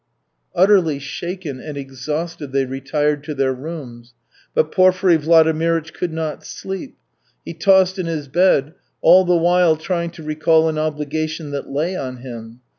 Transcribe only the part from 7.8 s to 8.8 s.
in his bed,